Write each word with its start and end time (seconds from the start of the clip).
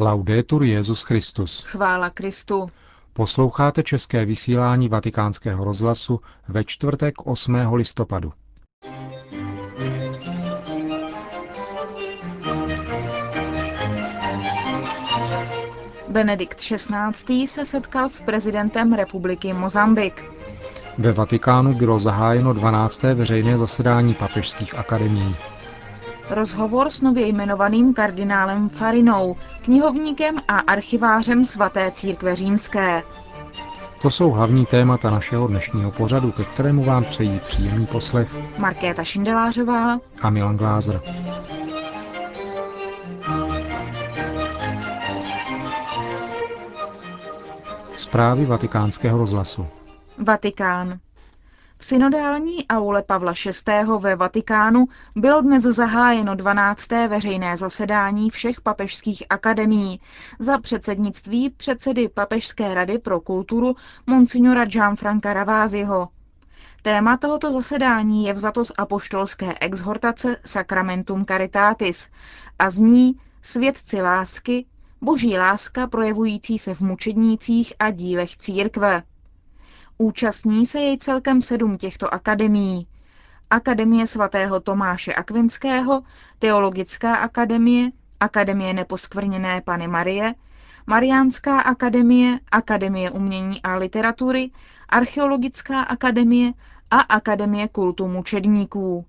Laudetur 0.00 0.62
Jezus 0.62 1.02
Christus. 1.02 1.62
Chvála 1.66 2.10
Kristu. 2.10 2.66
Posloucháte 3.12 3.82
české 3.82 4.24
vysílání 4.24 4.88
Vatikánského 4.88 5.64
rozhlasu 5.64 6.20
ve 6.48 6.64
čtvrtek 6.64 7.14
8. 7.26 7.54
listopadu. 7.72 8.32
Benedikt 16.08 16.58
XVI. 16.58 17.46
se 17.46 17.64
setkal 17.64 18.08
s 18.08 18.20
prezidentem 18.20 18.92
republiky 18.92 19.52
Mozambik. 19.52 20.24
Ve 20.98 21.12
Vatikánu 21.12 21.74
bylo 21.74 21.98
zahájeno 21.98 22.52
12. 22.52 23.02
veřejné 23.02 23.58
zasedání 23.58 24.14
papežských 24.14 24.74
akademií. 24.74 25.36
Rozhovor 26.30 26.90
s 26.90 27.00
nově 27.02 27.26
jmenovaným 27.26 27.94
kardinálem 27.94 28.68
Farinou, 28.68 29.36
knihovníkem 29.62 30.36
a 30.48 30.58
archivářem 30.58 31.44
svaté 31.44 31.90
církve 31.90 32.36
římské. 32.36 33.02
To 34.02 34.10
jsou 34.10 34.30
hlavní 34.30 34.66
témata 34.66 35.10
našeho 35.10 35.46
dnešního 35.46 35.90
pořadu, 35.90 36.32
ke 36.32 36.44
kterému 36.44 36.84
vám 36.84 37.04
přejí 37.04 37.40
příjemný 37.46 37.86
poslech 37.86 38.36
Markéta 38.58 39.04
Šindelářová 39.04 39.98
a 40.22 40.30
Milan 40.30 40.56
Glázer. 40.56 41.00
Zprávy 47.96 48.44
vatikánského 48.46 49.18
rozhlasu. 49.18 49.66
Vatikán. 50.18 50.98
V 51.80 51.84
synodální 51.84 52.66
aule 52.68 53.02
Pavla 53.02 53.32
VI. 53.66 53.72
ve 53.98 54.16
Vatikánu 54.16 54.86
bylo 55.16 55.40
dnes 55.40 55.62
zahájeno 55.62 56.34
12. 56.34 56.90
veřejné 56.90 57.56
zasedání 57.56 58.30
všech 58.30 58.60
papežských 58.60 59.22
akademií 59.30 60.00
za 60.38 60.58
předsednictví 60.58 61.50
předsedy 61.50 62.08
Papežské 62.08 62.74
rady 62.74 62.98
pro 62.98 63.20
kulturu 63.20 63.76
monsignora 64.06 64.64
Gianfranca 64.64 65.32
Raváziho. 65.32 66.08
Téma 66.82 67.16
tohoto 67.16 67.52
zasedání 67.52 68.24
je 68.24 68.32
vzato 68.32 68.64
z 68.64 68.72
apoštolské 68.78 69.54
exhortace 69.60 70.36
Sacramentum 70.44 71.24
Caritatis 71.24 72.10
a 72.58 72.70
zní 72.70 73.14
Svědci 73.42 74.02
lásky, 74.02 74.66
boží 75.00 75.38
láska 75.38 75.86
projevující 75.86 76.58
se 76.58 76.74
v 76.74 76.80
mučednících 76.80 77.72
a 77.78 77.90
dílech 77.90 78.36
církve. 78.36 79.02
Účastní 79.98 80.66
se 80.66 80.80
jej 80.80 80.98
celkem 80.98 81.42
sedm 81.42 81.76
těchto 81.76 82.14
akademií. 82.14 82.86
Akademie 83.50 84.06
svatého 84.06 84.60
Tomáše 84.60 85.14
Akvinského, 85.14 86.02
Teologická 86.38 87.16
akademie, 87.16 87.90
Akademie 88.20 88.74
neposkvrněné 88.74 89.60
Pany 89.60 89.88
Marie, 89.88 90.34
Mariánská 90.86 91.60
akademie, 91.60 92.40
Akademie 92.50 93.10
umění 93.10 93.62
a 93.62 93.76
literatury, 93.76 94.50
Archeologická 94.88 95.82
akademie 95.82 96.52
a 96.90 97.00
Akademie 97.00 97.68
kultu 97.68 98.08
mučedníků. 98.08 99.04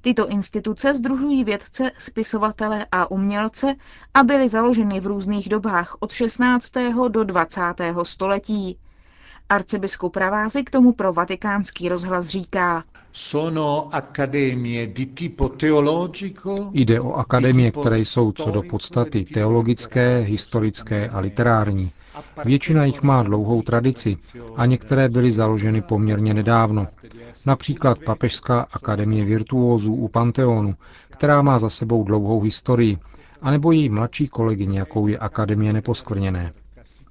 Tyto 0.00 0.28
instituce 0.28 0.94
združují 0.94 1.44
vědce, 1.44 1.90
spisovatele 1.98 2.86
a 2.92 3.10
umělce 3.10 3.74
a 4.14 4.22
byly 4.22 4.48
založeny 4.48 5.00
v 5.00 5.06
různých 5.06 5.48
dobách 5.48 5.96
od 6.00 6.12
16. 6.12 6.72
do 7.08 7.24
20. 7.24 7.60
století. 8.02 8.78
Arcibiskup 9.48 10.16
Ravázy 10.16 10.64
k 10.64 10.70
tomu 10.70 10.92
pro 10.92 11.12
vatikánský 11.12 11.88
rozhlas 11.88 12.26
říká. 12.26 12.84
Jde 16.72 17.00
o 17.00 17.12
akademie, 17.12 17.70
které 17.70 17.98
jsou 17.98 18.32
co 18.32 18.50
do 18.50 18.62
podstaty 18.62 19.24
teologické, 19.24 20.18
historické 20.18 21.08
a 21.08 21.20
literární. 21.20 21.92
Většina 22.44 22.84
jich 22.84 23.02
má 23.02 23.22
dlouhou 23.22 23.62
tradici 23.62 24.16
a 24.56 24.66
některé 24.66 25.08
byly 25.08 25.32
založeny 25.32 25.82
poměrně 25.82 26.34
nedávno. 26.34 26.86
Například 27.46 27.98
Papežská 27.98 28.66
akademie 28.72 29.24
virtuózů 29.24 29.94
u 29.94 30.08
Panteonu, 30.08 30.74
která 31.10 31.42
má 31.42 31.58
za 31.58 31.70
sebou 31.70 32.04
dlouhou 32.04 32.40
historii, 32.40 32.98
anebo 33.42 33.72
její 33.72 33.88
mladší 33.88 34.28
kolegyně, 34.28 34.78
jakou 34.78 35.06
je 35.06 35.18
Akademie 35.18 35.72
neposkvrněné. 35.72 36.52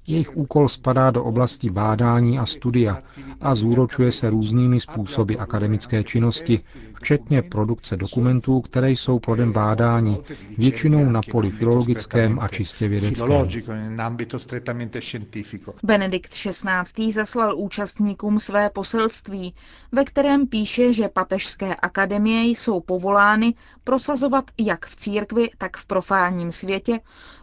Jejich 0.08 0.36
úkol 0.36 0.68
spadá 0.68 1.10
do 1.10 1.24
oblasti 1.24 1.70
bádání 1.70 2.38
a 2.38 2.46
studia 2.46 3.02
a 3.40 3.54
zúročuje 3.54 4.12
se 4.12 4.30
různými 4.30 4.80
způsoby 4.80 5.34
akademické 5.38 6.04
činnosti, 6.04 6.58
včetně 6.94 7.42
produkce 7.42 7.96
dokumentů, 7.96 8.60
které 8.60 8.90
jsou 8.90 9.18
plodem 9.18 9.52
bádání, 9.52 10.18
většinou 10.58 11.10
na 11.10 11.20
poli 11.30 11.50
filologickém 11.50 12.38
a 12.40 12.48
čistě 12.48 12.88
vědeckém. 12.88 13.48
Benedikt 15.82 16.30
XVI. 16.32 17.12
zaslal 17.12 17.56
účastníkům 17.58 18.40
své 18.40 18.70
poselství, 18.70 19.54
ve 19.92 20.04
kterém 20.04 20.46
píše, 20.46 20.92
že 20.92 21.08
papežské 21.08 21.74
akademie 21.74 22.44
jsou 22.44 22.80
povolány 22.80 23.54
prosazovat 23.84 24.44
jak 24.58 24.86
v 24.86 24.96
církvi, 24.96 25.50
tak 25.58 25.76
v 25.76 25.86
profánním 25.86 26.52
světě 26.52 27.00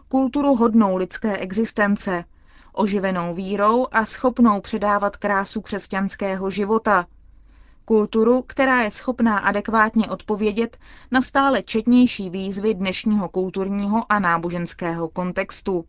kulturu 0.08 0.54
hodnou 0.54 0.96
lidské 0.96 1.36
existence, 1.36 2.24
oživenou 2.72 3.34
vírou 3.34 3.86
a 3.92 4.04
schopnou 4.04 4.60
předávat 4.60 5.16
krásu 5.16 5.60
křesťanského 5.60 6.50
života. 6.50 7.06
Kulturu, 7.84 8.42
která 8.42 8.82
je 8.82 8.90
schopná 8.90 9.38
adekvátně 9.38 10.10
odpovědět 10.10 10.76
na 11.10 11.20
stále 11.20 11.62
četnější 11.62 12.30
výzvy 12.30 12.74
dnešního 12.74 13.28
kulturního 13.28 14.12
a 14.12 14.18
náboženského 14.18 15.08
kontextu. 15.08 15.84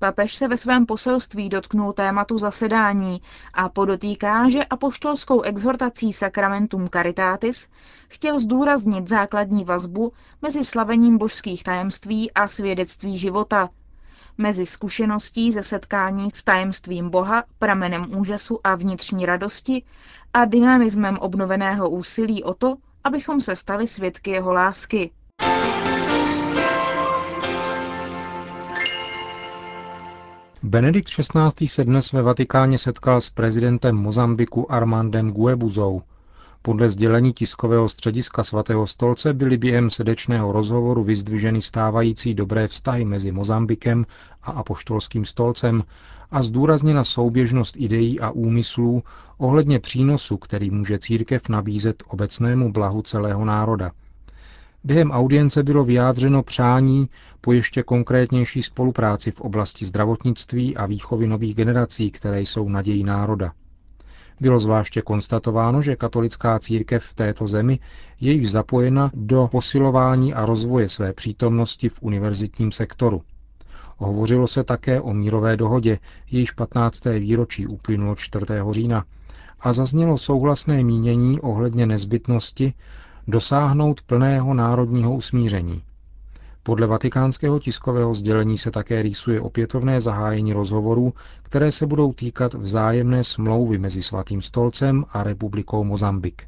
Papež 0.00 0.34
se 0.34 0.48
ve 0.48 0.56
svém 0.56 0.86
poselství 0.86 1.48
dotknul 1.48 1.92
tématu 1.92 2.38
zasedání 2.38 3.22
a 3.54 3.68
podotýká, 3.68 4.48
že 4.48 4.64
apoštolskou 4.64 5.40
exhortací 5.42 6.12
Sacramentum 6.12 6.88
Caritatis 6.88 7.68
chtěl 8.08 8.38
zdůraznit 8.38 9.08
základní 9.08 9.64
vazbu 9.64 10.12
mezi 10.42 10.64
slavením 10.64 11.18
božských 11.18 11.62
tajemství 11.62 12.32
a 12.32 12.48
svědectví 12.48 13.18
života, 13.18 13.68
mezi 14.38 14.66
zkušeností 14.66 15.52
ze 15.52 15.62
setkání 15.62 16.28
s 16.34 16.44
tajemstvím 16.44 17.10
Boha, 17.10 17.44
pramenem 17.58 18.16
úžasu 18.18 18.60
a 18.64 18.74
vnitřní 18.74 19.26
radosti 19.26 19.84
a 20.34 20.44
dynamismem 20.44 21.18
obnoveného 21.18 21.90
úsilí 21.90 22.44
o 22.44 22.54
to, 22.54 22.76
abychom 23.04 23.40
se 23.40 23.56
stali 23.56 23.86
svědky 23.86 24.30
jeho 24.30 24.52
lásky. 24.52 25.10
Benedikt 30.62 31.08
XVI. 31.08 31.68
se 31.68 31.84
dnes 31.84 32.12
ve 32.12 32.22
Vatikáně 32.22 32.78
setkal 32.78 33.20
s 33.20 33.30
prezidentem 33.30 33.96
Mozambiku 33.96 34.72
Armandem 34.72 35.30
Guebuzou. 35.30 36.02
Podle 36.62 36.88
sdělení 36.88 37.32
tiskového 37.32 37.88
střediska 37.88 38.42
svatého 38.44 38.86
stolce 38.86 39.32
byly 39.34 39.56
během 39.56 39.90
srdečného 39.90 40.52
rozhovoru 40.52 41.04
vyzdviženy 41.04 41.62
stávající 41.62 42.34
dobré 42.34 42.68
vztahy 42.68 43.04
mezi 43.04 43.32
Mozambikem 43.32 44.06
a 44.42 44.50
apoštolským 44.50 45.24
stolcem 45.24 45.84
a 46.30 46.42
zdůrazněna 46.42 47.04
souběžnost 47.04 47.76
ideí 47.78 48.20
a 48.20 48.30
úmyslů 48.30 49.02
ohledně 49.38 49.78
přínosu, 49.78 50.36
který 50.36 50.70
může 50.70 50.98
církev 50.98 51.48
nabízet 51.48 52.02
obecnému 52.08 52.72
blahu 52.72 53.02
celého 53.02 53.44
národa. 53.44 53.90
Během 54.88 55.10
audience 55.10 55.62
bylo 55.62 55.84
vyjádřeno 55.84 56.42
přání 56.42 57.08
po 57.40 57.52
ještě 57.52 57.82
konkrétnější 57.82 58.62
spolupráci 58.62 59.30
v 59.30 59.40
oblasti 59.40 59.84
zdravotnictví 59.84 60.76
a 60.76 60.86
výchovy 60.86 61.26
nových 61.26 61.54
generací, 61.54 62.10
které 62.10 62.40
jsou 62.40 62.68
nadějí 62.68 63.04
národa. 63.04 63.52
Bylo 64.40 64.60
zvláště 64.60 65.02
konstatováno, 65.02 65.82
že 65.82 65.96
katolická 65.96 66.58
církev 66.58 67.04
v 67.04 67.14
této 67.14 67.48
zemi 67.48 67.78
je 68.20 68.32
již 68.32 68.50
zapojena 68.50 69.10
do 69.14 69.48
posilování 69.52 70.34
a 70.34 70.46
rozvoje 70.46 70.88
své 70.88 71.12
přítomnosti 71.12 71.88
v 71.88 71.98
univerzitním 72.02 72.72
sektoru. 72.72 73.22
Hovořilo 73.96 74.46
se 74.46 74.64
také 74.64 75.00
o 75.00 75.14
mírové 75.14 75.56
dohodě, 75.56 75.98
jejíž 76.30 76.50
15. 76.50 77.04
výročí 77.04 77.66
uplynulo 77.66 78.14
4. 78.16 78.44
října 78.70 79.04
a 79.60 79.72
zaznělo 79.72 80.18
souhlasné 80.18 80.84
mínění 80.84 81.40
ohledně 81.40 81.86
nezbytnosti 81.86 82.72
dosáhnout 83.28 84.02
plného 84.02 84.54
národního 84.54 85.14
usmíření. 85.14 85.82
Podle 86.62 86.86
vatikánského 86.86 87.58
tiskového 87.58 88.14
sdělení 88.14 88.58
se 88.58 88.70
také 88.70 89.02
rýsuje 89.02 89.40
opětovné 89.40 90.00
zahájení 90.00 90.52
rozhovorů, 90.52 91.12
které 91.42 91.72
se 91.72 91.86
budou 91.86 92.12
týkat 92.12 92.54
vzájemné 92.54 93.24
smlouvy 93.24 93.78
mezi 93.78 94.02
Svatým 94.02 94.42
stolcem 94.42 95.04
a 95.12 95.22
republikou 95.22 95.84
Mozambik. 95.84 96.42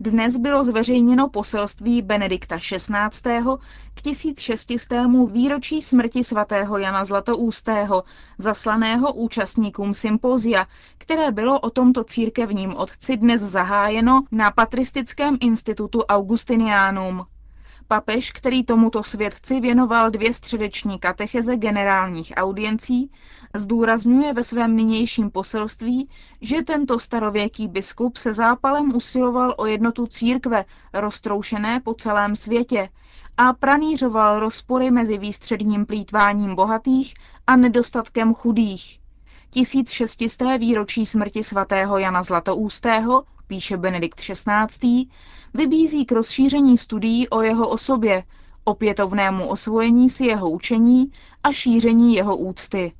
Dnes 0.00 0.36
bylo 0.36 0.64
zveřejněno 0.64 1.28
poselství 1.28 2.02
Benedikta 2.02 2.58
XVI. 2.58 3.42
k 3.94 4.02
1600. 4.02 4.98
výročí 5.30 5.82
smrti 5.82 6.24
svatého 6.24 6.78
Jana 6.78 7.04
Zlatoústého, 7.04 8.04
zaslaného 8.38 9.12
účastníkům 9.12 9.94
sympózia, 9.94 10.66
které 10.98 11.30
bylo 11.30 11.60
o 11.60 11.70
tomto 11.70 12.04
církevním 12.04 12.76
otci 12.76 13.16
dnes 13.16 13.40
zahájeno 13.40 14.24
na 14.32 14.50
Patristickém 14.50 15.36
institutu 15.40 16.02
Augustinianum. 16.02 17.26
Papež, 17.88 18.32
který 18.32 18.64
tomuto 18.64 19.02
svědci 19.02 19.60
věnoval 19.60 20.10
dvě 20.10 20.34
středeční 20.34 20.98
katecheze 20.98 21.56
generálních 21.56 22.32
audiencí, 22.36 23.10
zdůrazňuje 23.54 24.32
ve 24.34 24.42
svém 24.42 24.76
nynějším 24.76 25.30
poselství, 25.30 26.08
že 26.40 26.62
tento 26.62 26.98
starověký 26.98 27.68
biskup 27.68 28.16
se 28.16 28.32
zápalem 28.32 28.96
usiloval 28.96 29.54
o 29.56 29.66
jednotu 29.66 30.06
církve, 30.06 30.64
roztroušené 30.92 31.80
po 31.80 31.94
celém 31.94 32.36
světě, 32.36 32.88
a 33.36 33.52
pranířoval 33.52 34.40
rozpory 34.40 34.90
mezi 34.90 35.18
výstředním 35.18 35.86
plítváním 35.86 36.54
bohatých 36.54 37.14
a 37.46 37.56
nedostatkem 37.56 38.34
chudých. 38.34 38.98
1600. 39.50 40.58
výročí 40.58 41.06
smrti 41.06 41.42
svatého 41.42 41.98
Jana 41.98 42.22
Zlatoústého 42.22 43.24
píše 43.48 43.76
Benedikt 43.76 44.20
XVI., 44.20 45.06
vybízí 45.54 46.06
k 46.06 46.12
rozšíření 46.12 46.78
studií 46.78 47.28
o 47.28 47.42
jeho 47.42 47.68
osobě, 47.68 48.24
opětovnému 48.64 49.48
osvojení 49.48 50.08
si 50.08 50.26
jeho 50.26 50.50
učení 50.50 51.10
a 51.42 51.52
šíření 51.52 52.14
jeho 52.14 52.36
úcty. 52.36 52.92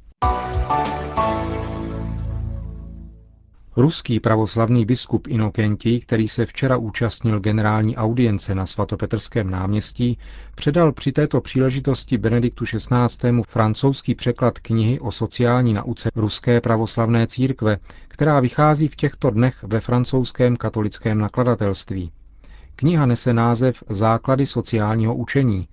Ruský 3.79 4.21
pravoslavný 4.21 4.85
biskup 4.85 5.27
Inokentí, 5.27 6.01
který 6.01 6.29
se 6.29 6.47
včera 6.47 6.77
účastnil 6.77 7.41
generální 7.41 7.97
audience 7.97 8.55
na 8.55 8.67
svatopetrském 8.67 9.51
náměstí, 9.51 10.19
předal 10.55 10.93
při 10.93 11.13
této 11.13 11.41
příležitosti 11.41 12.19
Benediktu 12.19 12.65
XVI. 12.65 13.43
francouzský 13.49 14.15
překlad 14.15 14.59
knihy 14.59 15.01
o 15.01 15.13
sociální 15.13 15.75
nauce 15.75 16.11
Ruské 16.17 16.61
pravoslavné 16.61 17.27
církve, 17.27 17.79
která 18.09 18.41
vychází 18.41 18.89
v 18.89 18.97
těchto 18.97 19.31
dnech 19.31 19.63
ve 19.63 19.81
francouzském 19.81 20.57
katolickém 20.57 21.19
nakladatelství. 21.19 22.13
Kniha 22.77 23.07
nese 23.07 23.33
název 23.33 23.85
Základy 23.89 24.47
sociálního 24.47 25.15
učení 25.15 25.69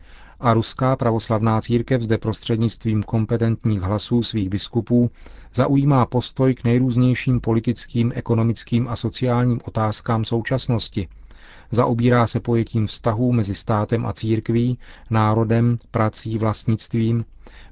a 0.45 0.53
ruská 0.53 0.95
pravoslavná 0.95 1.61
církev 1.61 2.01
zde 2.01 2.17
prostřednictvím 2.17 3.03
kompetentních 3.03 3.81
hlasů 3.81 4.23
svých 4.23 4.49
biskupů 4.49 5.11
zaujímá 5.53 6.05
postoj 6.05 6.55
k 6.55 6.63
nejrůznějším 6.63 7.39
politickým, 7.41 8.11
ekonomickým 8.15 8.87
a 8.87 8.95
sociálním 8.95 9.59
otázkám 9.63 10.25
současnosti. 10.25 11.07
Zaobírá 11.71 12.27
se 12.27 12.39
pojetím 12.39 12.87
vztahů 12.87 13.31
mezi 13.31 13.55
státem 13.55 14.05
a 14.05 14.13
církví, 14.13 14.77
národem, 15.09 15.77
prací, 15.91 16.37
vlastnictvím, 16.37 17.25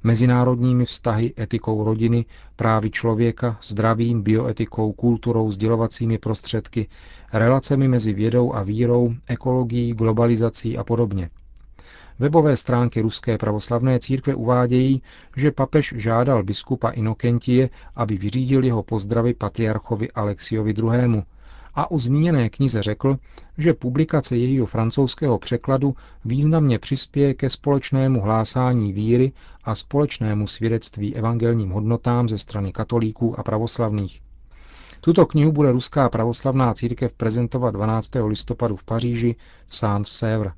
mezinárodními 0.04 0.86
vztahy, 0.86 1.34
etikou 1.40 1.84
rodiny, 1.84 2.26
právy 2.56 2.92
člověka, 2.92 3.58
zdravím, 3.64 4.22
bioetikou, 4.22 4.92
kulturou, 4.92 5.52
sdělovacími 5.52 6.18
prostředky, 6.18 6.88
relacemi 7.34 7.88
mezi 7.88 8.14
vědou 8.14 8.54
a 8.54 8.64
vírou, 8.64 9.14
ekologií, 9.28 9.94
globalizací 9.94 10.78
a 10.78 10.84
podobně. 10.84 11.30
Webové 12.20 12.58
stránky 12.58 13.02
Ruské 13.02 13.38
pravoslavné 13.38 14.00
církve 14.00 14.36
uvádějí, 14.36 15.02
že 15.36 15.52
papež 15.52 15.94
žádal 15.98 16.44
biskupa 16.44 16.90
Inokentie, 16.90 17.70
aby 17.96 18.18
vyřídil 18.18 18.64
jeho 18.64 18.84
pozdravy 18.84 19.34
patriarchovi 19.34 20.12
Alexiovi 20.12 20.72
II. 20.72 21.24
A 21.76 21.92
o 21.92 21.98
zmíněné 21.98 22.50
knize 22.50 22.84
řekl, 22.84 23.18
že 23.58 23.74
publikace 23.74 24.38
jejího 24.38 24.66
francouzského 24.66 25.40
překladu 25.40 25.96
významně 26.26 26.80
přispěje 26.80 27.34
ke 27.34 27.50
společnému 27.50 28.22
hlásání 28.22 28.94
víry 28.94 29.32
a 29.64 29.76
společnému 29.76 30.48
svědectví 30.48 31.16
evangelním 31.16 31.70
hodnotám 31.70 32.30
ze 32.30 32.38
strany 32.38 32.72
katolíků 32.72 33.40
a 33.40 33.44
pravoslavných. 33.44 34.22
Tuto 35.02 35.26
knihu 35.26 35.52
bude 35.52 35.72
Ruská 35.72 36.10
pravoslavná 36.10 36.74
církev 36.74 37.14
prezentovat 37.14 37.72
12. 37.72 38.12
listopadu 38.28 38.76
v 38.76 38.84
Paříži 38.84 39.36
v 39.68 39.76
Saint-Sèvres. 39.76 40.52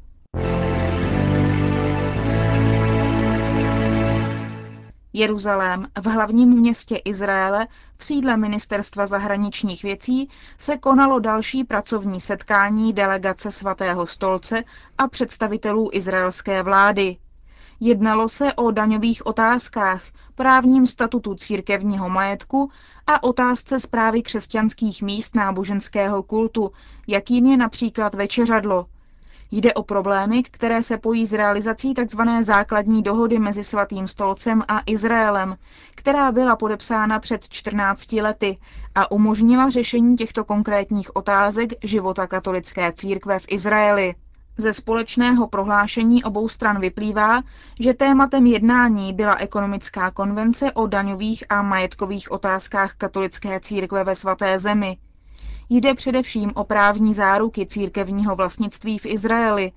Jeruzalém, 5.17 5.87
v 6.01 6.05
hlavním 6.05 6.49
městě 6.49 6.95
Izraele, 6.95 7.67
v 7.97 8.03
sídle 8.05 8.37
Ministerstva 8.37 9.05
zahraničních 9.05 9.83
věcí, 9.83 10.29
se 10.57 10.77
konalo 10.77 11.19
další 11.19 11.63
pracovní 11.63 12.21
setkání 12.21 12.93
delegace 12.93 13.51
svatého 13.51 14.05
stolce 14.05 14.63
a 14.97 15.07
představitelů 15.07 15.89
izraelské 15.93 16.63
vlády. 16.63 17.17
Jednalo 17.79 18.29
se 18.29 18.53
o 18.53 18.71
daňových 18.71 19.25
otázkách, 19.25 20.01
právním 20.35 20.87
statutu 20.87 21.35
církevního 21.35 22.09
majetku 22.09 22.71
a 23.07 23.23
otázce 23.23 23.79
zprávy 23.79 24.21
křesťanských 24.21 25.01
míst 25.01 25.35
náboženského 25.35 26.23
kultu, 26.23 26.71
jakým 27.07 27.45
je 27.45 27.57
například 27.57 28.15
večeřadlo, 28.15 28.85
Jde 29.51 29.73
o 29.73 29.83
problémy, 29.83 30.43
které 30.43 30.83
se 30.83 30.97
pojí 30.97 31.25
s 31.25 31.33
realizací 31.33 31.93
tzv. 31.93 32.21
základní 32.41 33.03
dohody 33.03 33.39
mezi 33.39 33.63
Svatým 33.63 34.07
stolcem 34.07 34.63
a 34.67 34.81
Izraelem, 34.85 35.55
která 35.95 36.31
byla 36.31 36.55
podepsána 36.55 37.19
před 37.19 37.49
14 37.49 38.11
lety 38.13 38.57
a 38.95 39.11
umožnila 39.11 39.69
řešení 39.69 40.15
těchto 40.15 40.43
konkrétních 40.43 41.15
otázek 41.15 41.73
života 41.83 42.27
katolické 42.27 42.93
církve 42.93 43.39
v 43.39 43.45
Izraeli. 43.47 44.15
Ze 44.57 44.73
společného 44.73 45.47
prohlášení 45.47 46.23
obou 46.23 46.49
stran 46.49 46.79
vyplývá, 46.79 47.41
že 47.79 47.93
tématem 47.93 48.45
jednání 48.45 49.13
byla 49.13 49.35
ekonomická 49.35 50.11
konvence 50.11 50.71
o 50.71 50.87
daňových 50.87 51.43
a 51.49 51.61
majetkových 51.61 52.31
otázkách 52.31 52.93
katolické 52.95 53.59
církve 53.59 54.03
ve 54.03 54.15
svaté 54.15 54.59
zemi, 54.59 54.97
Jde 55.69 55.93
především 55.93 56.51
o 56.55 56.63
právní 56.63 57.13
záruky 57.13 57.65
církevního 57.65 58.35
vlastnictví 58.35 58.99
v 58.99 59.05
Izraeli 59.05 59.71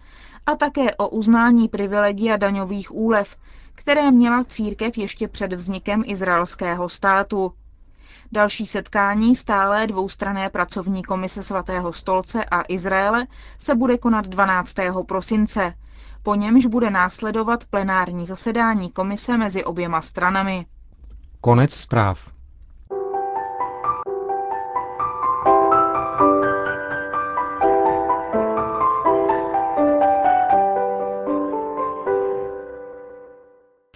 a 0.46 0.56
také 0.56 0.94
o 0.94 1.08
uznání 1.08 1.68
privilegia 1.68 2.36
daňových 2.36 2.94
úlev, 2.94 3.36
které 3.74 4.10
měla 4.10 4.44
církev 4.44 4.98
ještě 4.98 5.28
před 5.28 5.52
vznikem 5.52 6.02
izraelského 6.06 6.88
státu. 6.88 7.52
Další 8.32 8.66
setkání 8.66 9.34
stálé 9.36 9.86
dvoustrané 9.86 10.50
pracovní 10.50 11.02
komise 11.02 11.42
svatého 11.42 11.92
stolce 11.92 12.44
a 12.44 12.62
Izraele 12.68 13.26
se 13.58 13.74
bude 13.74 13.98
konat 13.98 14.26
12. 14.26 14.74
prosince. 15.08 15.74
Po 16.22 16.34
němž 16.34 16.66
bude 16.66 16.90
následovat 16.90 17.64
plenární 17.64 18.26
zasedání 18.26 18.90
komise 18.90 19.36
mezi 19.36 19.64
oběma 19.64 20.00
stranami. 20.00 20.66
Konec 21.40 21.72
zpráv. 21.72 22.37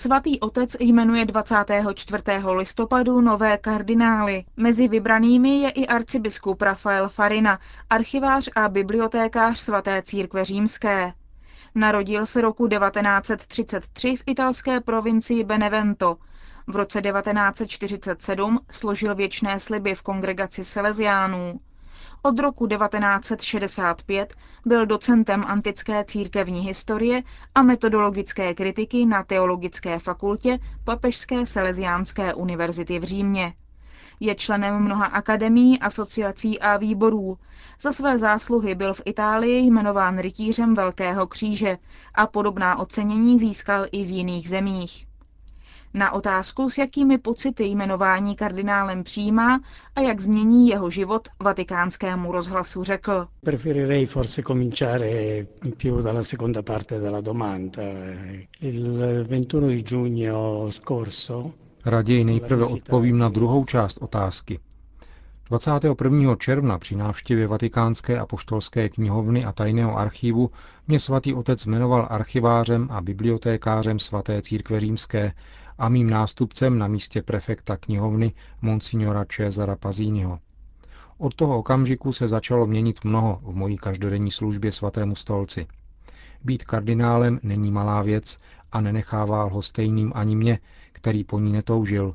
Svatý 0.03 0.41
otec 0.41 0.77
jmenuje 0.81 1.25
24. 1.25 2.23
listopadu 2.55 3.21
nové 3.21 3.59
kardinály. 3.59 4.45
Mezi 4.57 4.89
vybranými 4.89 5.61
je 5.61 5.71
i 5.71 5.87
arcibiskup 5.87 6.63
Rafael 6.63 7.09
Farina, 7.09 7.59
archivář 7.91 8.49
a 8.57 8.69
bibliotékář 8.69 9.59
svaté 9.59 10.03
církve 10.03 10.45
římské. 10.45 11.13
Narodil 11.75 12.27
se 12.27 12.41
roku 12.41 12.69
1933 12.69 14.17
v 14.17 14.23
italské 14.27 14.81
provincii 14.81 15.45
Benevento. 15.45 16.17
V 16.67 16.77
roce 16.77 17.03
1947 17.03 18.61
složil 18.71 19.15
věčné 19.15 19.61
sliby 19.61 19.95
v 19.95 20.03
kongregaci 20.03 20.65
Salesiánů. 20.65 21.61
Od 22.25 22.39
roku 22.39 22.67
1965 22.67 24.35
byl 24.67 24.87
docentem 24.87 25.45
antické 25.47 26.05
církevní 26.05 26.61
historie 26.61 27.23
a 27.55 27.63
metodologické 27.63 28.55
kritiky 28.55 29.07
na 29.07 29.23
Teologické 29.23 29.99
fakultě 29.99 30.59
Papežské 30.85 31.47
Salesiánské 31.47 32.35
univerzity 32.35 32.99
v 32.99 33.05
Římě. 33.05 33.55
Je 34.21 34.35
členem 34.35 34.79
mnoha 34.83 35.07
akademií, 35.07 35.79
asociací 35.81 36.61
a 36.61 36.77
výborů. 36.77 37.39
Za 37.81 37.93
své 37.93 38.19
zásluhy 38.19 38.75
byl 38.75 38.95
v 38.95 39.03
Itálii 39.05 39.67
jmenován 39.67 40.19
rytířem 40.19 40.75
Velkého 40.75 41.27
kříže 41.27 41.79
a 42.15 42.27
podobná 42.27 42.79
ocenění 42.79 43.39
získal 43.39 43.87
i 43.93 44.05
v 44.05 44.11
jiných 44.11 44.49
zemích. 44.49 45.07
Na 45.95 46.13
otázku, 46.13 46.71
s 46.71 46.79
jakými 46.79 47.19
pocity 47.19 47.65
jmenování 47.65 48.37
kardinálem 48.37 49.05
přijímá 49.05 49.61
a 49.97 50.01
jak 50.01 50.21
změní 50.21 50.69
jeho 50.69 50.91
život, 50.91 51.29
vatikánskému 51.41 52.33
rozhlasu 52.33 52.85
řekl. 52.85 53.27
Preferirei 53.45 54.07
forse 54.07 54.43
cominciare 54.43 55.47
più 55.77 56.03
dalla 56.03 56.23
seconda 56.23 56.63
parte 56.63 56.99
della 56.99 57.21
domanda. 57.21 57.83
Il 58.61 59.25
21 59.25 59.69
di 59.69 59.83
giugno 59.83 60.71
scorso 60.71 61.53
Raději 61.85 62.25
nejprve 62.25 62.65
odpovím 62.65 63.19
na 63.19 63.29
druhou 63.29 63.65
část 63.65 63.99
otázky. 64.01 64.59
21. 65.49 66.37
června 66.37 66.79
při 66.79 66.97
návštěvě 66.97 67.47
Vatikánské 67.47 68.19
apoštolské 68.19 68.89
knihovny 68.89 69.45
a 69.45 69.53
tajného 69.53 69.99
archivu 69.99 70.51
mě 70.89 71.01
svatý 71.01 71.35
otec 71.35 71.67
jmenoval 71.67 72.07
archivářem 72.11 72.89
a 72.91 73.01
bibliotékářem 73.01 73.99
svaté 73.99 74.43
církve 74.43 74.81
římské 74.81 75.33
a 75.79 75.89
mým 75.89 76.11
nástupcem 76.11 76.79
na 76.79 76.87
místě 76.87 77.23
prefekta 77.23 77.77
knihovny 77.77 78.33
monsignora 78.63 79.25
Cesara 79.25 79.77
Pazínyho. 79.77 80.39
Od 81.19 81.35
toho 81.35 81.59
okamžiku 81.59 82.13
se 82.13 82.29
začalo 82.29 82.67
měnit 82.67 83.05
mnoho 83.05 83.41
v 83.43 83.55
mojí 83.55 83.77
každodenní 83.77 84.31
službě 84.31 84.73
svatému 84.73 85.15
stolci. 85.15 85.67
Být 86.45 86.65
kardinálem 86.65 87.41
není 87.43 87.71
malá 87.71 88.03
věc 88.03 88.39
a 88.73 88.81
nenechává 88.81 89.45
lhostejným 89.45 90.13
ani 90.15 90.37
mě, 90.37 90.59
který 90.93 91.25
po 91.25 91.39
ní 91.39 91.53
netoužil. 91.53 92.15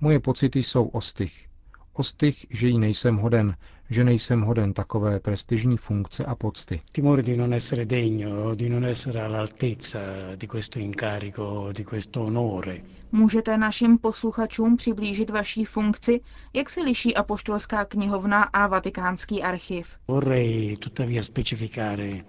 Moje 0.00 0.20
pocity 0.20 0.62
jsou 0.62 0.86
ostych. 0.86 1.48
Ostych, 1.96 2.46
že 2.50 2.68
jí 2.68 2.78
nejsem 2.78 3.16
hoden, 3.16 3.56
že 3.90 4.04
nejsem 4.04 4.42
hoden 4.42 4.72
takové 4.72 5.20
prestižní 5.20 5.76
funkce 5.76 6.24
a 6.24 6.34
pocty. 6.34 6.80
Timore 6.92 7.22
di 7.22 7.36
non 7.36 7.54
essere 7.54 7.86
degno, 7.86 8.54
di 8.54 8.68
non 8.68 8.84
essere 8.84 9.20
all'altezza 9.22 9.98
di 10.36 10.46
questo 10.46 10.78
incarico, 10.78 11.70
di 11.72 11.84
questo 11.84 12.24
onore. 12.24 12.80
Můžete 13.12 13.58
našim 13.58 13.98
posluchačům 13.98 14.76
přiblížit 14.76 15.30
vaší 15.30 15.64
funkci, 15.64 16.20
jak 16.52 16.70
se 16.70 16.80
liší 16.80 17.14
apoštolská 17.14 17.84
knihovna 17.84 18.42
a 18.42 18.66
vatikánský 18.66 19.42
archiv? 19.42 19.86
Vorrei 20.08 20.76
tuttavia 20.76 21.22
specificare 21.22 22.24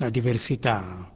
la 0.00 0.10
diversità 0.10 1.06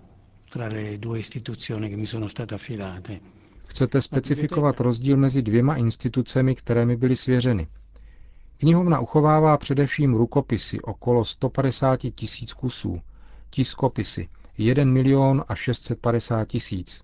tra 0.49 0.67
le 0.69 0.99
due 0.99 1.19
istituzioni 1.19 1.91
che 1.91 1.97
mi 1.97 2.07
sono 2.07 2.29
state 2.29 2.55
affidate. 2.55 3.21
Chcete 3.67 4.01
specifikovat 4.03 4.81
rozdíl 4.81 5.17
mezi 5.17 5.43
dvěma 5.43 5.77
institucemi, 5.77 6.55
které 6.55 6.87
mi 6.87 6.97
byly 6.97 7.17
svěřeny. 7.17 7.67
Knihovna 8.59 9.01
uchovává 9.01 9.57
především 9.57 10.15
rukopisy 10.15 10.81
okolo 10.81 11.25
150 11.25 11.97
tisíc 12.15 12.53
kusů, 12.53 13.01
tiskopisy 13.51 14.29
1 14.59 14.85
milion 14.85 15.45
a 15.49 15.55
650 15.55 16.45
tisíc, 16.49 17.03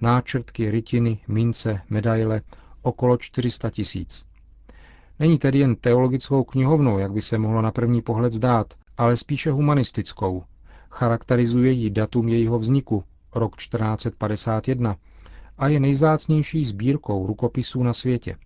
náčrtky, 0.00 0.70
rytiny, 0.70 1.18
mince, 1.28 1.80
medaile 1.90 2.40
okolo 2.82 3.16
400 3.16 3.70
tisíc. 3.70 4.24
Není 5.18 5.38
tedy 5.38 5.58
jen 5.58 5.76
teologickou 5.76 6.44
knihovnou, 6.44 6.98
jak 6.98 7.12
by 7.12 7.22
se 7.22 7.38
mohlo 7.38 7.62
na 7.62 7.70
první 7.70 8.02
pohled 8.02 8.32
zdát, 8.32 8.74
ale 8.98 9.16
spíše 9.16 9.50
humanistickou. 9.50 10.44
Charakterizuje 10.90 11.72
ji 11.72 11.90
datum 11.90 12.28
jejího 12.28 12.58
vzniku, 12.58 13.04
rok 13.34 13.56
1451, 13.56 14.96
a 15.58 15.68
je 15.68 15.80
nejzácnější 15.80 16.64
sbírkou 16.64 17.26
rukopisů 17.26 17.82
na 17.82 17.92
světě. 17.92 18.36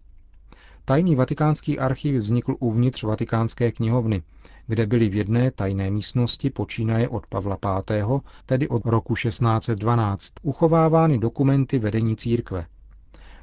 Tajný 0.85 1.14
vatikánský 1.14 1.78
archiv 1.78 2.14
vznikl 2.14 2.57
uvnitř 2.59 3.02
vatikánské 3.02 3.73
knihovny, 3.73 4.23
kde 4.66 4.87
byly 4.87 5.09
v 5.09 5.14
jedné 5.14 5.50
tajné 5.50 5.90
místnosti 5.90 6.50
počínaje 6.50 7.09
od 7.09 7.26
Pavla 7.26 7.59
V., 7.62 8.21
tedy 8.47 8.69
od 8.69 8.87
roku 8.87 9.14
1612, 9.14 10.33
uchovávány 10.42 11.19
dokumenty 11.19 11.78
vedení 11.78 12.16
církve. 12.16 12.66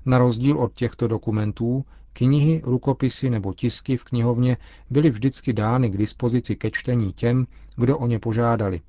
Na 0.05 0.17
rozdíl 0.17 0.57
od 0.57 0.73
těchto 0.73 1.07
dokumentů, 1.07 1.85
knihy, 2.13 2.61
rukopisy 2.63 3.29
nebo 3.29 3.53
tisky 3.53 3.97
v 3.97 4.03
knihovně 4.03 4.57
byly 4.89 5.09
vždycky 5.09 5.53
dány 5.53 5.89
k 5.89 5.97
dispozici 5.97 6.55
ke 6.55 6.71
čtení 6.71 7.13
těm, 7.13 7.47
kdo 7.75 7.97
o 7.97 8.07
ně 8.07 8.19
požádali. 8.19 8.81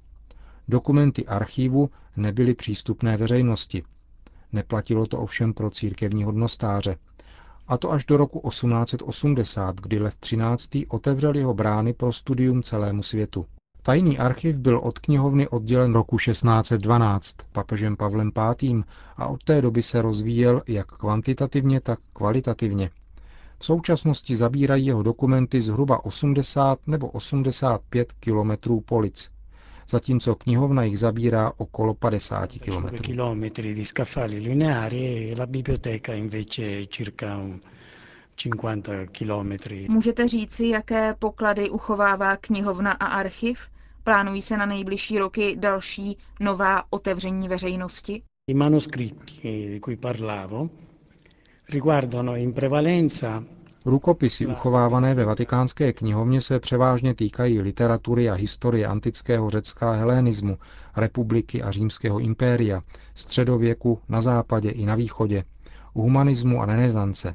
Dokumenty 0.68 1.26
archivu 1.26 1.90
nebyly 2.16 2.54
přístupné 2.54 3.16
veřejnosti. 3.16 3.82
Neplatilo 4.52 5.06
to 5.06 5.18
ovšem 5.18 5.54
pro 5.54 5.70
církevní 5.70 6.24
hodnostáře 6.24 6.96
a 7.70 7.76
to 7.78 7.92
až 7.92 8.04
do 8.04 8.16
roku 8.16 8.48
1880, 8.48 9.80
kdy 9.80 9.98
Lev 9.98 10.14
XIII. 10.20 10.86
otevřel 10.86 11.36
jeho 11.36 11.54
brány 11.54 11.92
pro 11.92 12.12
studium 12.12 12.62
celému 12.62 13.02
světu. 13.02 13.46
Tajný 13.82 14.18
archiv 14.18 14.56
byl 14.56 14.78
od 14.78 14.98
knihovny 14.98 15.48
oddělen 15.48 15.94
roku 15.94 16.16
1612 16.16 17.36
papežem 17.52 17.96
Pavlem 17.96 18.30
V. 18.36 18.82
a 19.16 19.26
od 19.26 19.44
té 19.44 19.62
doby 19.62 19.82
se 19.82 20.02
rozvíjel 20.02 20.62
jak 20.66 20.86
kvantitativně, 20.86 21.80
tak 21.80 21.98
kvalitativně. 22.12 22.90
V 23.58 23.64
současnosti 23.64 24.36
zabírají 24.36 24.86
jeho 24.86 25.02
dokumenty 25.02 25.62
zhruba 25.62 26.04
80 26.04 26.78
nebo 26.86 27.08
85 27.08 28.12
kilometrů 28.12 28.80
polic 28.80 29.30
zatímco 29.90 30.34
knihovna 30.34 30.82
jich 30.84 30.98
zabírá 30.98 31.52
okolo 31.56 31.94
50 31.94 32.50
kilometrů. 32.52 33.14
di 33.74 33.84
scaffali 33.84 34.38
lineari 34.38 35.30
e 35.32 35.38
la 35.38 35.46
biblioteca 35.46 36.14
invece 36.14 36.86
circa 36.86 37.40
50 38.44 39.06
kilometri. 39.12 39.86
Můžete 39.88 40.28
říci, 40.28 40.66
jaké 40.66 41.14
poklady 41.18 41.70
uchovává 41.70 42.36
knihovna 42.36 42.92
a 42.92 43.06
archiv? 43.06 43.60
Plánují 44.04 44.42
se 44.42 44.56
na 44.56 44.66
nejbližší 44.66 45.18
roky 45.18 45.56
další 45.58 46.16
nová 46.40 46.82
otevření 46.90 47.48
veřejnosti? 47.48 48.22
I 48.50 48.54
manoscritti 48.54 49.68
di 49.70 49.80
cui 49.80 49.96
parlavo 49.96 50.70
riguardano 51.72 52.36
in 52.36 52.52
prevalenza 52.52 53.44
Rukopisy 53.84 54.46
uchovávané 54.46 55.14
ve 55.14 55.24
vatikánské 55.24 55.92
knihovně 55.92 56.40
se 56.40 56.60
převážně 56.60 57.14
týkají 57.14 57.60
literatury 57.60 58.30
a 58.30 58.34
historie 58.34 58.86
antického 58.86 59.50
Řecka 59.50 59.90
a 59.90 59.94
helenismu, 59.94 60.58
republiky 60.96 61.62
a 61.62 61.70
římského 61.70 62.18
impéria, 62.18 62.82
středověku 63.14 63.98
na 64.08 64.20
západě 64.20 64.70
i 64.70 64.86
na 64.86 64.94
východě, 64.94 65.44
humanismu 65.94 66.62
a 66.62 66.66
renesance. 66.66 67.34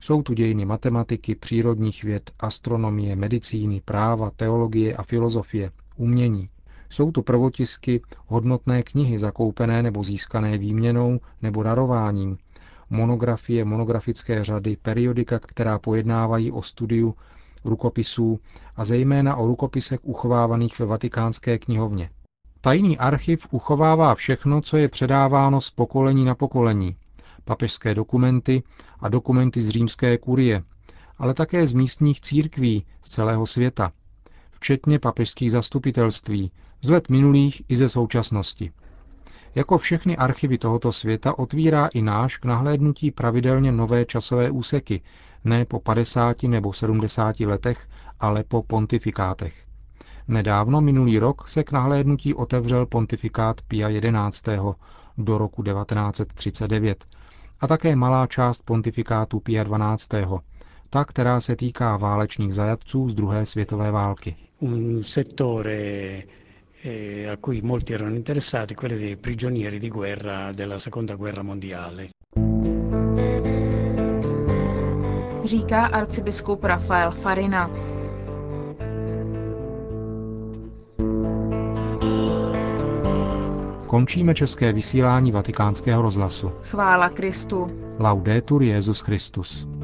Jsou 0.00 0.22
tu 0.22 0.34
dějiny 0.34 0.64
matematiky, 0.64 1.34
přírodních 1.34 2.04
věd, 2.04 2.30
astronomie, 2.40 3.16
medicíny, 3.16 3.82
práva, 3.84 4.30
teologie 4.36 4.96
a 4.96 5.02
filozofie, 5.02 5.70
umění. 5.96 6.48
Jsou 6.90 7.10
tu 7.12 7.22
prvotisky, 7.22 8.00
hodnotné 8.26 8.82
knihy 8.82 9.18
zakoupené 9.18 9.82
nebo 9.82 10.04
získané 10.04 10.58
výměnou 10.58 11.20
nebo 11.42 11.62
darováním, 11.62 12.38
monografie, 12.90 13.64
monografické 13.64 14.44
řady, 14.44 14.76
periodika, 14.76 15.38
která 15.38 15.78
pojednávají 15.78 16.52
o 16.52 16.62
studiu 16.62 17.14
rukopisů 17.64 18.40
a 18.76 18.84
zejména 18.84 19.36
o 19.36 19.46
rukopisech 19.46 20.00
uchovávaných 20.02 20.78
ve 20.78 20.86
vatikánské 20.86 21.58
knihovně. 21.58 22.10
Tajný 22.60 22.98
archiv 22.98 23.46
uchovává 23.50 24.14
všechno, 24.14 24.60
co 24.60 24.76
je 24.76 24.88
předáváno 24.88 25.60
z 25.60 25.70
pokolení 25.70 26.24
na 26.24 26.34
pokolení, 26.34 26.96
papežské 27.44 27.94
dokumenty 27.94 28.62
a 29.00 29.08
dokumenty 29.08 29.62
z 29.62 29.68
římské 29.68 30.18
kurie, 30.18 30.62
ale 31.18 31.34
také 31.34 31.66
z 31.66 31.72
místních 31.72 32.20
církví 32.20 32.84
z 33.02 33.08
celého 33.08 33.46
světa, 33.46 33.92
včetně 34.50 34.98
papežských 34.98 35.52
zastupitelství, 35.52 36.52
z 36.82 36.88
let 36.88 37.08
minulých 37.10 37.62
i 37.68 37.76
ze 37.76 37.88
současnosti. 37.88 38.72
Jako 39.54 39.78
všechny 39.78 40.16
archivy 40.16 40.58
tohoto 40.58 40.92
světa 40.92 41.38
otvírá 41.38 41.86
i 41.86 42.02
náš 42.02 42.36
k 42.36 42.44
nahlédnutí 42.44 43.10
pravidelně 43.10 43.72
nové 43.72 44.04
časové 44.04 44.50
úseky, 44.50 45.02
ne 45.44 45.64
po 45.64 45.80
50 45.80 46.42
nebo 46.42 46.72
70 46.72 47.40
letech, 47.40 47.88
ale 48.20 48.44
po 48.44 48.62
pontifikátech. 48.62 49.66
Nedávno, 50.28 50.80
minulý 50.80 51.18
rok, 51.18 51.48
se 51.48 51.64
k 51.64 51.72
nahlédnutí 51.72 52.34
otevřel 52.34 52.86
pontifikát 52.86 53.60
Pia 53.60 53.88
XI. 54.30 54.50
do 55.18 55.38
roku 55.38 55.62
1939 55.62 57.04
a 57.60 57.66
také 57.66 57.96
malá 57.96 58.26
část 58.26 58.62
pontifikátu 58.64 59.40
Pia 59.40 59.64
XII., 59.64 60.26
ta, 60.90 61.04
která 61.04 61.40
se 61.40 61.56
týká 61.56 61.96
válečných 61.96 62.54
zajatců 62.54 63.08
z 63.08 63.14
druhé 63.14 63.46
světové 63.46 63.90
války. 63.90 64.36
Un 64.60 65.02
settore 65.02 66.22
eh, 66.82 67.28
a 67.28 67.36
cui 67.36 67.60
molti 67.60 67.92
erano 67.92 68.14
interessati, 68.14 68.74
quelli 68.74 68.96
dei 68.96 69.16
prigionieri 69.16 69.78
di 69.78 69.88
guerra 69.88 70.52
della 70.52 70.78
seconda 70.78 71.14
guerra 71.14 71.42
mondiale. 71.42 72.08
Říká 75.44 75.84
arcibiskup 75.84 76.64
Rafael 76.64 77.10
Farina. 77.10 77.70
Končíme 83.86 84.34
české 84.34 84.72
vysílání 84.72 85.32
vatikánského 85.32 86.02
rozhlasu. 86.02 86.52
Chvála 86.62 87.08
Kristu. 87.08 87.66
Laudetur 87.98 88.62
Jezus 88.62 89.00
Christus. 89.00 89.75